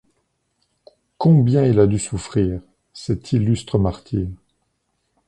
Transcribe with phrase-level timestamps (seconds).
[1.19, 2.59] Combien il a dû souffrir,
[2.91, 4.25] cet illustre martyr!